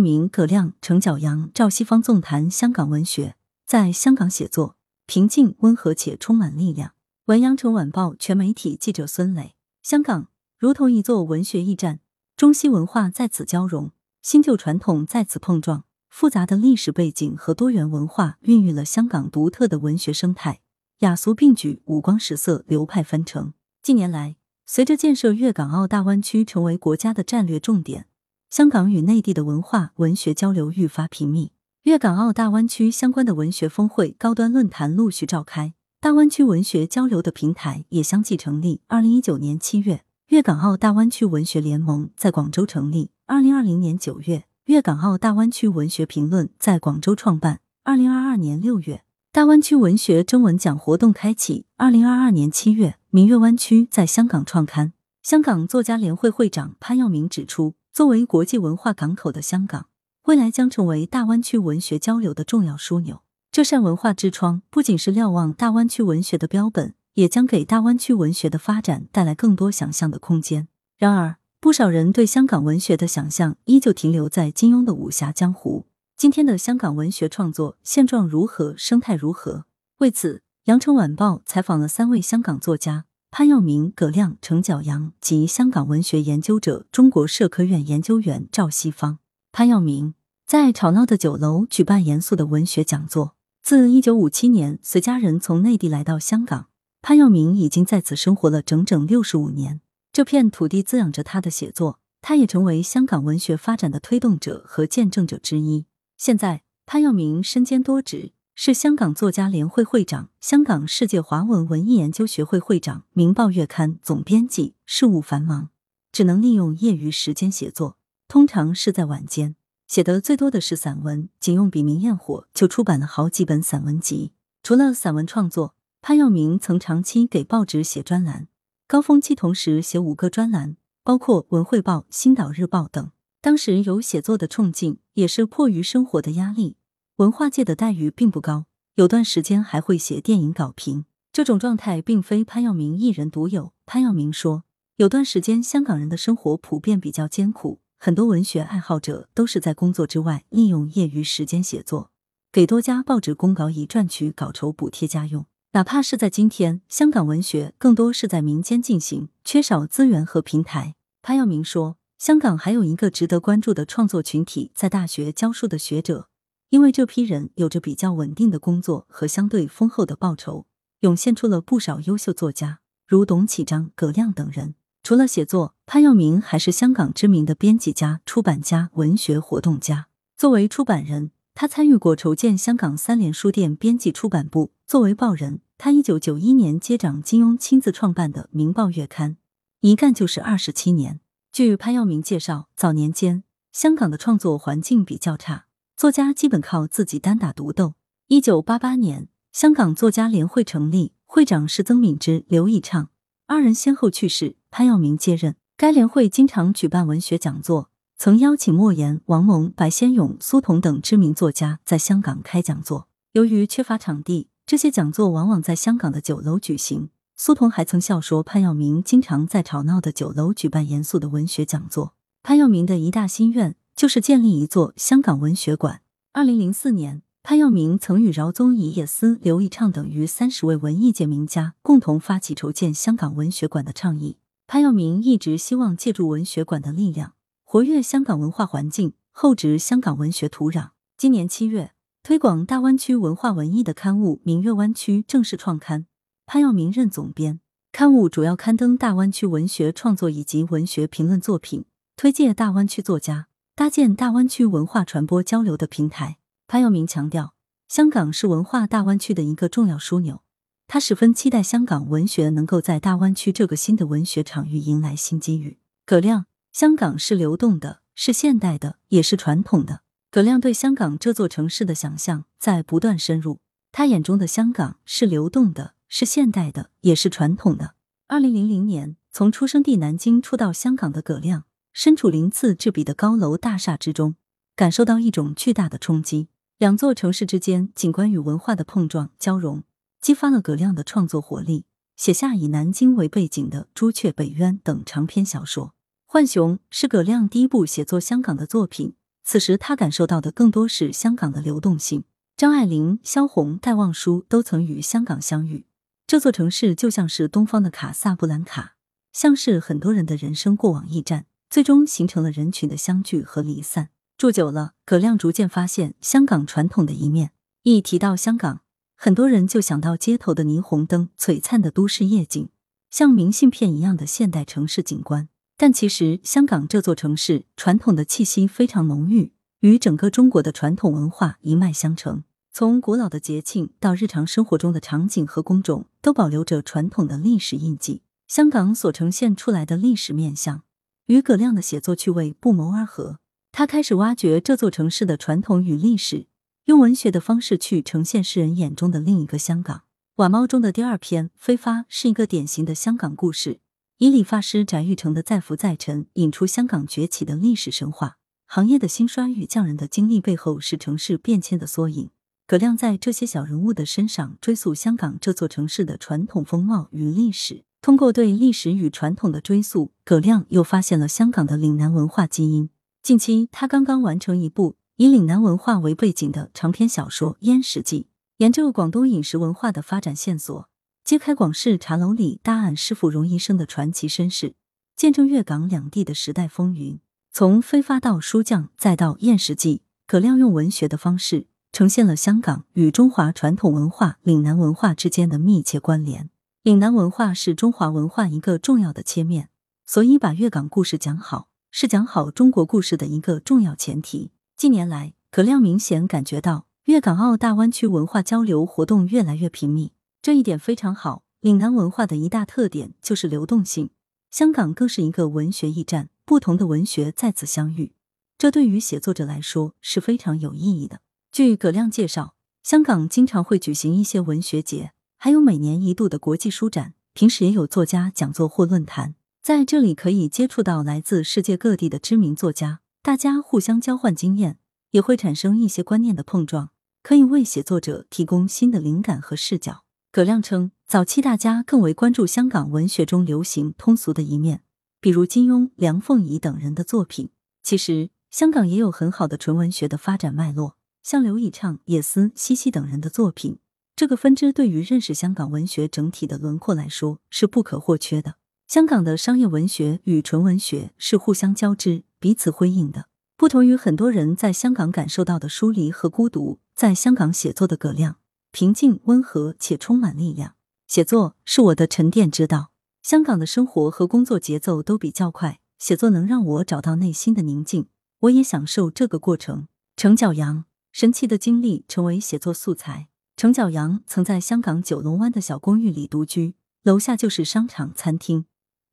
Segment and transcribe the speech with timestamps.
[0.00, 4.76] 明、葛亮、程角阳、赵西方纵谈香港文学，在香港写作
[5.06, 6.92] 平静、温和且充满力量。
[7.26, 10.28] 文阳城晚报全媒体记者孙磊，香港
[10.58, 12.00] 如同一座文学驿站，
[12.36, 20.60] 中西文化在此交融，新旧传统在此碰撞，复杂的历史背景和多元文化孕育了香港独特的文学生态，
[21.00, 23.52] 雅俗并举，五光十色，流派纷呈。
[23.82, 24.36] 近年来，
[24.66, 28.06] 随着建设粤港澳大湾区成为国家的战略重点，
[28.50, 31.52] 香港与内地的文化文学交流愈发频密，
[31.84, 35.72] 粤港澳大湾区相关的文学峰会、高端论坛陆续召开。
[36.00, 38.80] 大湾区文学交流的平台也相继成立。
[38.88, 54.92] 二零一九年七月，粤港澳大湾区文学联盟在广州成立；二零二零年九月，粤港澳大湾区文学评论在广州创办；二零二二年六月，大湾区文学征文奖活动开启；二零二二年七月，明月湾区在香港创刊。
[55.22, 59.86] 香港作家联会会长潘耀明指出，作为国际文化港口的香港，
[60.26, 63.22] 未来将成为大湾区文学交流的重要枢纽。
[63.50, 70.68] 这扇文化之窗不仅是瞭望大湾区文学的标本，也将给大湾区文学的发展带来更多想象的空间。
[70.98, 75.86] 然而，不少人对香港文学的想象依旧停留在金庸的武侠江湖。
[76.16, 78.76] 今天的香港文学创作现状如何？
[78.76, 79.64] 生态如何？
[79.98, 80.34] 为此，
[80.66, 89.20] 《羊城晚报》采访了三位香港作家潘耀明、葛亮、程角阳及香港文学研究者、中国社科院研究员赵西方。
[89.52, 90.14] 潘耀明
[90.44, 93.36] 在吵闹的酒楼举办严肃的文学讲座。
[93.62, 96.66] 自一九五七年随家人从内地来到香港，
[97.02, 99.80] 潘耀明已经在此生活了整整六十五年。
[100.12, 105.86] 这片土地滋养着他的写作，他也成为香港文学发展的推动者和见证者之一。
[106.16, 108.32] 现在，潘耀明身兼多职，
[108.62, 115.70] 是香港作家联会会长、香港世界华文文艺研究学会会长、《明报月刊》总编辑，事务繁忙，
[116.12, 117.96] 只能利用业余时间写作，
[118.28, 119.56] 通常是在晚间。
[119.86, 124.32] 写的最多的是散文，仅用笔名焰火就出版了好几本散文集。
[124.62, 128.48] 除了散文创作，潘耀明曾长期给报纸写专栏，
[128.86, 133.10] 高峰期同时写五个专栏，包括《文汇报》《星岛日报》等。
[133.40, 136.76] 当时有写作的冲劲，也是迫于生活的压力，
[137.20, 138.64] 文化界的待遇并不高，
[138.94, 141.04] 有段时间还会写电影稿评。
[141.30, 143.74] 这种状态并非潘耀明一人独有。
[143.84, 144.64] 潘耀明说，
[144.96, 147.80] 有段时间香港人的生活普遍比较艰苦。
[147.98, 152.10] 很多文学爱好者都是在工作之外利用业余时间写作，
[152.50, 155.44] 给多家报纸公稿以赚取稿酬补贴家用。
[155.72, 160.94] 哪怕是在今天，香港文学更多是在民间进行，缺少资源和平台。
[161.20, 166.29] 潘耀明说，香港还有一个值得关注的创作群体，在大学教书的学者，
[166.70, 170.66] 因为这批人有着比较稳定的工作和相对丰厚的报酬，
[171.00, 174.76] 涌现出了不少优秀作家，如董启章、葛亮等人。
[175.02, 180.06] 除了写作，潘耀明还是香港知名的编辑家、出版家、文学活动家。
[180.36, 189.32] 作为出版人，他参与过筹建香港三联书店编辑出版部；作为报人，他一九九一年接掌金庸亲自创办的《明报月刊》，
[189.80, 191.18] 一干就是二十七年。
[191.50, 193.42] 据潘耀明介绍，早年间
[193.72, 195.64] 香港的创作环境比较差，
[196.00, 197.92] 作家基本靠自己单打独斗。
[198.28, 203.10] 一九八八年，香港作家联会成立，会长是曾敏之、刘以畅。
[203.46, 205.56] 二人先后去世，潘耀明接任。
[205.76, 213.06] 该联会经常举办文学讲座，曾邀请莫言、王蒙、白先勇、苏童等知名作家在香港开讲座。
[213.32, 217.10] 由于缺乏场地，这些讲座往往在香港的酒楼举行。
[217.36, 222.14] 苏童还曾笑说，潘耀明经常在吵闹的酒楼举办严肃的文学讲座。
[222.42, 226.00] 潘耀明的一大心愿就是建立一座香港文学馆。
[226.32, 227.20] 二零零四年。
[227.42, 234.38] 潘耀明曾与饶宗颐、叶思、刘以畅等逾三十位文艺界名家共同发起筹建香港文学馆的倡议。
[234.66, 240.92] 潘耀明一直希望借助文学馆的力量，活跃香港文化环境，厚植香港文学土壤。
[241.18, 246.06] 今年七月，推广大湾区文化文艺的刊物《明月湾区》正式创刊，
[246.46, 247.60] 潘耀明任总编。
[247.92, 251.84] 刊物主要刊登大湾区文学创作以及文学评论作品，
[252.16, 253.48] 推介大湾区作家，
[253.80, 256.36] 搭建大湾区文化传播交流的平台。
[256.68, 257.54] 潘耀明强调，
[257.88, 260.42] 香港是文化大湾区的一个重要枢纽。
[260.86, 265.78] 他十分期待香港文学能够在大湾区这个新的文学场域迎来新机遇。
[266.04, 266.44] 葛亮，
[266.74, 270.02] 香港是流动的，是现代的，也是传统的。
[270.30, 273.60] 葛亮对香港这座城市的想象在不断深入。
[273.90, 277.94] 他眼中的香港是流动的，是现代的，也是传统的。
[278.26, 284.36] 二零零零年，从出生地南京初到香港的葛亮，身处鳞次栉比的高楼大厦之中，
[284.76, 286.48] 感受到一种巨大的冲击。
[286.78, 289.82] 两座城市之间景观与文化的碰撞交融，
[290.20, 291.84] 激发了葛亮的创作活力，
[292.16, 295.88] 写下以南京为背景的《朱雀》《北渊》等长篇小说。
[296.26, 299.14] 《浣熊》是葛亮第一部写作香港的作品，
[299.44, 302.24] 此时他感受到的更多是香港的流动性。
[302.56, 305.86] 张爱玲、萧红、戴望舒都曾与香港相遇。
[306.26, 308.94] 这座城市就像是东方的卡萨布兰卡，
[309.32, 314.08] 像是很多人的人生过往驿站，最终形成了人群的相聚和离散。
[314.36, 317.52] 住久了，葛亮逐渐发现香港传统的一面。
[317.84, 318.80] 一提到香港，
[319.14, 322.68] 很多人就想到街头的霓虹灯、璀璨的都市夜景，
[323.08, 325.48] 像明信片一样的现代城市景观。
[325.76, 332.42] 但其实，香港这座城市传统的气息非常浓郁，与整个中国的传统文化一脉相承。
[332.72, 338.22] 从古老的节庆到日常生活中的场景和工种，都保留着传统的历史印记。
[338.48, 340.82] 香港所呈现出来的历史面相，
[341.30, 343.38] 与葛亮的写作趣味不谋而合。
[343.70, 346.48] 他开始挖掘这座城市的传统与历史，
[346.86, 349.98] 用文学的方式去呈现世人眼中的另一个香港。
[350.34, 353.78] 《晚猫》中的第二篇《飞发》是一个典型的香港故事，
[354.18, 358.38] 以理发师翟玉成的再浮再沉，引出香港崛起的历史神话。
[358.66, 362.30] 行业的兴衰与匠人的经历背后，是城市变迁的缩影。
[362.66, 367.84] 葛亮在这些小人物的身上追溯香港这座城市的传统风貌与历史。
[368.02, 372.88] 通过对历史与传统的追溯，葛亮又发现了香港的岭南文化基因。
[373.22, 378.22] 近期，他刚刚完成一部以岭南文化为背景的长篇小说《燕食记》，
[378.56, 380.88] 沿着广东饮食文化的发展线索，
[381.24, 384.74] 揭开广式茶楼里大案师傅荣医生的传奇身世，
[385.14, 387.20] 见证粤港两地的时代风云。
[387.52, 389.96] 从飞发到书匠，再到《燕食记》，
[390.26, 391.66] 葛亮用文学的方式。
[391.92, 396.48] 呈现了香港与中华传统文化岭南文化之间的密切关联。
[396.82, 399.68] 岭南文化是中华文化一个重要的切面，
[400.06, 404.50] 所以把粤港故事讲好，是讲好中国故事的一个重要前提。
[404.78, 411.42] 近年来，葛亮明显感觉到粤港澳大湾区文化交流活动越来越频密，这一点非常好。
[411.60, 414.08] 岭南文化的一大特点就是流动性，
[414.50, 418.14] 香港更是一个文学驿站，不同的文学在此相遇，
[418.56, 421.20] 这对于写作者来说是非常有意义的。
[421.52, 434.78] 据葛亮介绍，香港经常会举行一些文学节，还有每年一度的国际书展，平时也有作家讲座或论坛，在这里可以接触到来自世界各地的知名作家，大家互相交换经验，
[435.12, 436.90] 也会产生一些观念的碰撞，
[437.22, 440.04] 可以为写作者提供新的灵感和视角。
[440.30, 444.82] 葛亮称，早期大家更为关注香港文学中流行通俗的一面，
[445.22, 447.48] 比如金庸、梁凤仪等人的作品。
[447.82, 450.98] 其实，香港也有很好的纯文学的发展脉络。
[451.22, 453.78] 像刘以畅、叶思、西西等人的作品，
[454.20, 458.56] 这个分支对于认识香港文学整体的轮廓来说是不可或缺的。
[458.86, 463.28] 香港的商业文学与纯文学是互相交织、彼此辉映的。
[463.56, 468.36] 不同于很多人在香港感受到的疏离和孤独，在香港写作的葛亮
[468.70, 470.74] 平静、温和且充满力量。
[471.06, 472.90] 写作是我的沉淀之道。
[473.22, 478.08] 香港的生活和工作节奏都比较快，写作能让我找到内心的宁静，
[478.40, 479.88] 我也享受这个过程。
[480.14, 480.84] 程角阳。
[481.10, 483.29] 神奇的经历成为写作素材。
[483.60, 488.64] 程角阳曾在香港九龙湾的小公寓里独居，楼下就是商场、餐厅，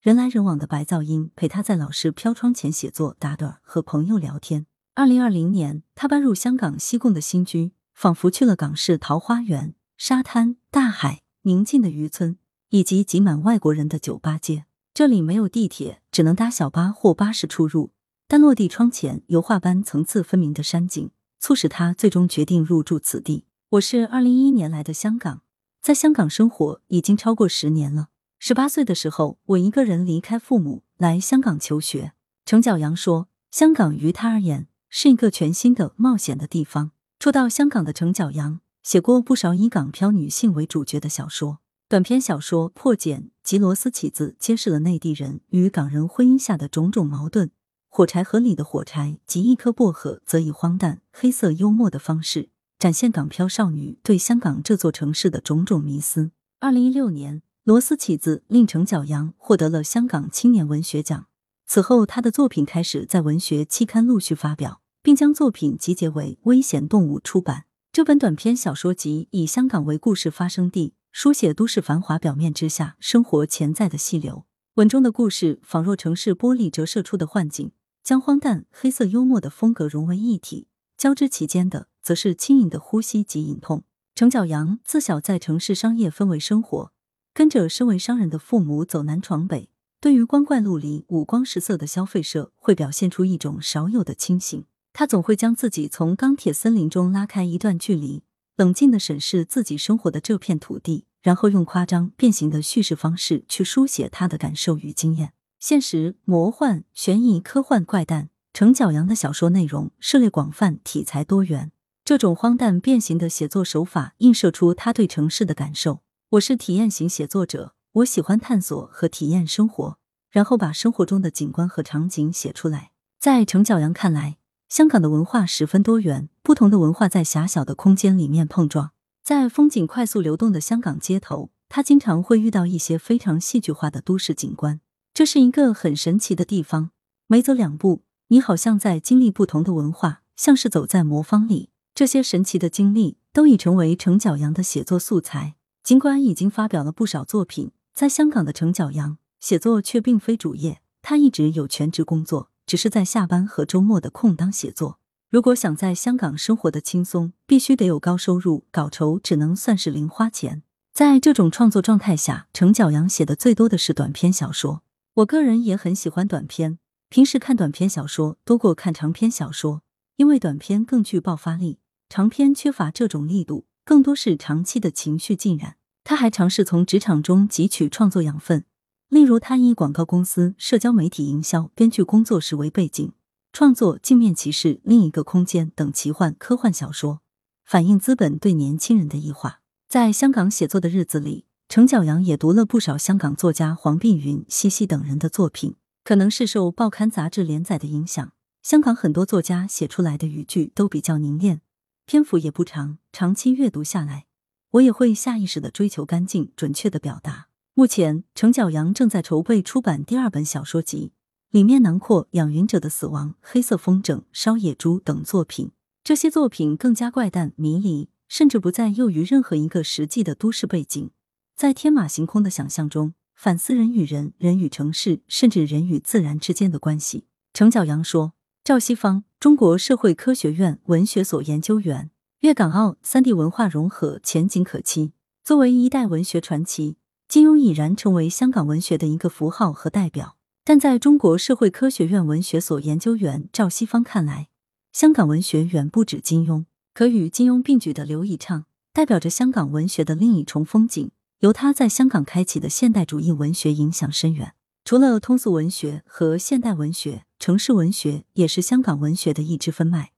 [0.02, 4.66] 人来人往的白噪音陪他在老式飘窗前写作、打盹和朋友聊天。
[4.96, 12.38] 二零二零年，他搬入香港西贡的新居，仿佛去了港式桃花源，沙滩、大海、宁静的渔村，
[12.70, 14.64] 以及挤满外国人的酒吧街。
[14.94, 17.92] 这里没有地铁，只能搭小巴或巴士出入，
[18.30, 21.12] 但落地窗前油画般层次分明的山景。
[21.38, 23.44] 促使他最终决定入住此地。
[23.72, 25.42] 我是二零一一年来的香港，
[25.82, 28.08] 在香港生活已经超过十年了。
[28.40, 32.14] 十八岁的时候，我一个人离开父母来香港求学。
[32.46, 36.92] 程角阳说，香港于他而言是一个全新的冒险的地方。
[37.20, 41.60] 初到香港的程角阳写过不少以港漂女性为主角的小说，
[41.90, 47.52] 短篇小说《破茧》及《螺丝起子》揭示了内地人与港人婚姻下的种种矛盾。
[47.90, 52.48] 火柴盒里的火柴及一颗薄荷，则以荒诞、黑色幽默的方式
[52.80, 56.30] 展现港漂少女对香港这座城市的种种迷思。
[56.60, 61.26] 二零一六年，《螺丝起子》令程角阳获得了香港青年文学奖。
[61.66, 67.66] 此后，他的作品开始在文学期刊陆续发表，并将作品集结为《危险动物》出版。
[67.92, 74.46] 这本短篇小说集以香港为故事发生地，书写都市繁华表面之下生活潜在的细流。
[74.76, 77.72] 文中的故事仿若城市玻璃折射出的幻境。
[78.04, 83.84] 将荒诞、黑色幽默的风格融为一体，交织其间的则是轻盈的呼吸及隐痛。
[84.16, 86.94] 程角阳自小在城市商业氛围生活，
[87.34, 94.64] 跟着身为商人的父母走南闯北，对于光怪陆离、五光十色的消费社会表现出一种少有的清醒。
[94.94, 98.24] 他总会将自己从钢铁森林中拉开一段距离，
[98.56, 105.34] 冷静的审视自己生活的这片土地，然后用夸张变形的叙事方式去书写他的感受与经验。
[105.60, 111.74] 现实、魔幻、悬疑、科幻、怪诞，程角阳的小说内容涉猎广泛，题材多元。
[112.08, 116.00] 这种荒诞变形的写作手法映射出他对城市的感受。
[116.30, 119.98] 我是体验型写作者，我喜欢探索和体验生活，
[120.32, 122.92] 然后把生活中的景观和场景写出来。
[123.20, 124.38] 在程角阳看来，
[124.70, 128.92] 香港的文化十分多元，不同的文化在狭小的空间里面碰撞。
[129.22, 134.80] 在风景快速流动的香港街头，他经常会遇到一些非常戏剧化的都市景观。
[135.14, 136.92] 这是一个很神奇的地方，
[137.28, 141.72] 每走两步，你好像在经历不同的文化，像是走在魔方里。
[141.98, 145.56] 这些神奇的经历都已成为程角阳的写作素材。
[145.82, 150.80] 尽管已经发表了不少作品，在香港的程角阳写作却并非主业。
[151.02, 155.00] 他一直有全职工作，只是在下班和周末的空当写作。
[155.32, 160.62] 如果想在香港生活的轻松，必须得有高收入，稿酬只能算是零花钱。
[160.94, 164.84] 在这种创作状态下，程角阳写的最多的是短篇小说。
[165.16, 166.78] 我个人也很喜欢短篇，
[167.10, 169.82] 平时看短篇小说多过看长篇小说，
[170.18, 171.80] 因为短篇更具爆发力。
[172.10, 175.76] 长篇缺乏这种力度，更多是长期的情绪浸染。
[176.04, 178.64] 他还尝试从职场中汲取创作养分，
[179.10, 183.12] 例如他以广告公司、社交媒体营销、编剧工作室为背景，
[183.52, 187.20] 创作《镜面骑士》《另一个空间》等奇幻科幻小说，
[187.66, 189.60] 反映资本对年轻人的异化。
[189.90, 195.76] 在香港写作的日子里，程角阳也读了不少香港作家黄碧云、西西等人的作品。
[196.06, 198.32] 可能是受报刊杂志连载的影响，
[198.64, 201.60] 香港很多作家写出来的语句都比较凝练。
[202.08, 204.28] 篇幅也不长，长期阅读下来，
[204.72, 207.50] 我也会下意识的追求干净、准确的表达。
[207.74, 211.12] 目前，程角阳正在筹备出版第二本小说集，
[211.52, 215.72] 里面囊括《养云者的死亡》《黑色风筝》《烧野猪》等作品。
[216.02, 221.12] 这些作品更加怪诞迷离，甚至不再囿于任何一个实际的都市背景，
[221.58, 227.26] 在天马行空的想象中反思人与人、人与城市，甚至人与自然之间的关系。
[227.52, 228.37] 程角阳说。
[228.68, 232.12] 赵西方，中国社会科学院文学所研究员。
[232.42, 235.14] 粤港澳三地文化融合前景可期。
[235.42, 236.98] 作为一代文学传奇，
[237.30, 240.36] 金庸已然成为香港文学的一个符号和代表。
[240.66, 244.50] 但在中国社会科学院文学所研究员赵西方看来，
[244.92, 246.66] 香港文学远不止金庸。
[246.94, 251.10] 可与金庸并举的刘以畅，代表着香港文学的另一重风景。
[251.40, 254.56] 由他在香港开启的现代主义文学影响深远。
[254.88, 257.26] 除了通俗文学和现代文学。
[257.40, 260.14] 城市文学也是香港文学的一支分脉，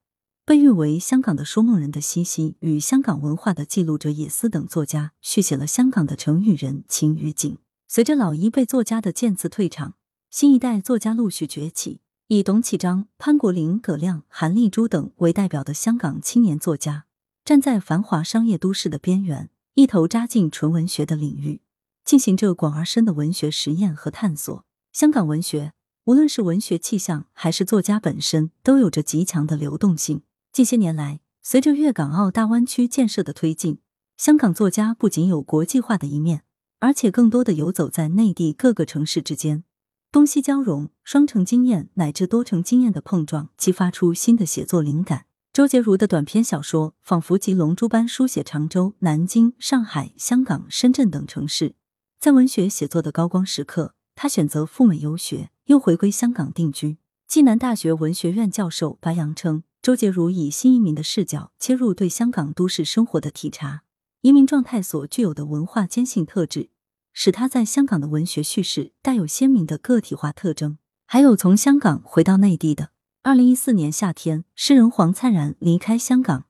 [0.46, 7.58] 被誉为香港的说梦人的西西与香港文化的记录者野思等作家，续写了香港的城与人、情与景。
[7.88, 9.94] 随着老一辈作家的渐次退场，
[10.30, 17.06] 新一代作家陆续崛起，以董启章、潘国林、葛亮、韩丽珠等为代表的香港青年作家，
[17.44, 21.60] 站在繁华商业都市的边缘，一头扎进纯文学的领域，
[22.04, 24.64] 进行着广而深的文学实验和探索。
[24.92, 25.72] 香港文学。
[26.04, 30.22] 无论是文学气象还是作家本身，都有着极强的流动性。
[30.50, 33.78] 近些年来，随着粤港澳大湾区建设的推进，
[34.16, 36.42] 香港作家不仅有国际化的一面，
[36.80, 39.62] 而且更多的游走在内地各个城市之间，
[40.10, 45.26] 东西交融，双城经验乃至多城经验的碰撞，激发出新的写作灵感。
[45.52, 51.74] 周杰如的短篇小说仿佛集龙珠般书写常州、南京、上海、香港、深圳等城市，
[52.20, 55.48] 在文学写作的高光时刻，他选择赴美游学。
[55.64, 56.98] 又回归香港定居。
[57.26, 63.82] 暨南大学文学院教授白杨称，周杰如以新移民的视角切入对香港都市生活的体察，
[64.20, 66.68] 移民状态所具有的文化坚性特质，
[67.14, 70.76] 使他在香港的文学叙事带有鲜明的个体化特征。
[71.06, 72.90] 还有从香港回到内地的。
[73.22, 76.44] 二零一四年夏天，诗人黄灿然离开香港，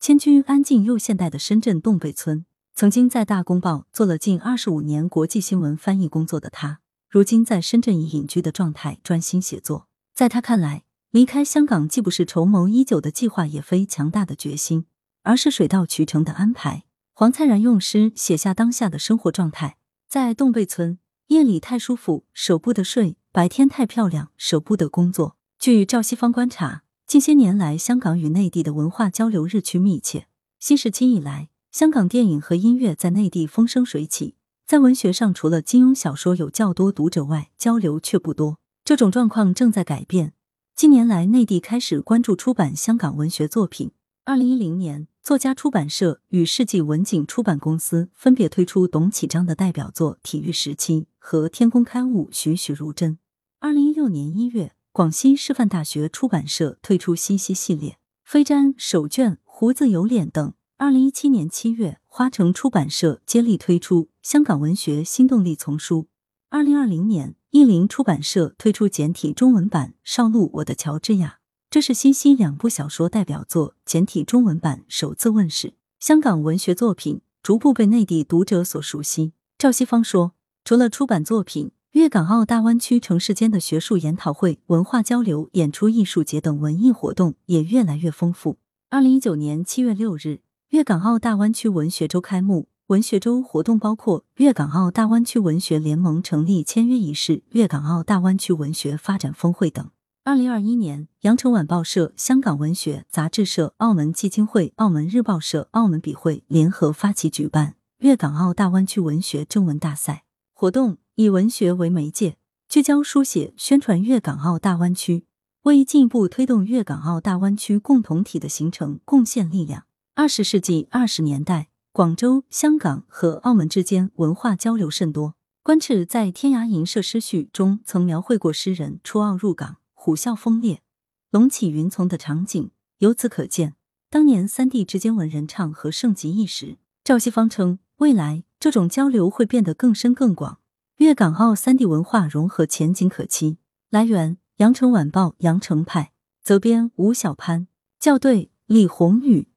[0.00, 2.44] 迁居安静又现代的深圳洞北村。
[2.74, 6.80] 曾经在大公报做了近二十五年国际新闻翻译工作的他。
[7.08, 14.86] 如今在深圳以隐居的状态专心写作，在他看来，离开香港既不是筹谋已久的计划，也非强大的决心，
[15.22, 16.84] 而是水到渠成的安排。
[17.12, 19.76] 黄灿然用诗写下当下的生活状态：
[20.08, 25.36] 在洞贝村，夜里太舒服，舍不得睡；白天太漂亮，舍不得工作。
[25.58, 30.26] 据赵西方观察，近些年来，香港与内地的文化交流日趋密切。
[30.58, 34.34] 新时期以来，香港电影和音乐在内地风生水起。
[34.66, 38.58] 在文学上，除了金庸小说有较多读者外，交流却不多。
[38.84, 40.34] 这种状况正在改变。
[40.76, 43.92] 近年来，内地开始关注出版香港文学作品。
[44.26, 53.12] 二零一零年，作家出版社与世纪文景出版公司分别推出董启章的代表作《体育时期》和天工开物《栩栩如真》。
[53.60, 57.92] 二零一六年一月，广西师范大学出版社推出西西系列，
[58.24, 60.52] 《飞毡》《手绢》《胡子有脸》等。
[60.82, 66.02] 二零一七年七月，花城出版社接力推出《香港文学新动力丛书》。
[66.50, 71.28] 二零二零年，译林出版社推出简体中文版《少路我的乔治亚》，
[71.70, 75.74] 这是西西两部小说代表作简体中文版首次问世。
[76.00, 79.34] 香港文学作品逐步被内地读者所熟悉。
[79.56, 80.32] 赵西方说，
[80.64, 88.56] 除了出版作品，粤港澳大湾区城市间的学术研讨会、文化交流、演出艺术节等文艺活动也越来越丰富。
[88.90, 90.40] 二零一九年七月六日，
[90.72, 92.66] 粤港澳大湾区文学周开幕。
[92.86, 99.90] 文学周活动包括粤港澳大湾区文学联盟成立签约仪式、粤港澳大湾区文学发展峰会等。
[100.24, 110.24] 二零二一年，羊城晚报社、香港文学杂志社、澳门基金会、澳门日报社、澳门笔会联合发起举办粤港澳大湾区文学征文大赛
[110.54, 112.36] 活动，以文学为媒介，
[112.66, 115.26] 聚焦书写、宣传粤港澳大湾区，
[115.64, 119.84] 为进一步推动粤港澳大湾区共同体的形成贡献力量。
[120.14, 121.68] 二十世纪二十年代。
[121.90, 125.36] 广州、香港和澳门之间文化交流甚多。
[125.62, 130.82] 关赤在《天涯吟社诗序》中曾描绘过诗人出澳入港、虎啸风烈、
[131.30, 133.74] 龙起云从的场景，由此可见，
[134.10, 136.76] 当年三地之间文人唱和盛极一时。
[137.02, 140.58] 赵西方称，未来这种交流会变得更深更广，
[140.96, 143.56] 粤港澳三地文化融合前景可期。
[143.88, 147.66] 来源：羊城晚报羊城派，责编吴小潘，
[147.98, 149.48] 校对：李红宇。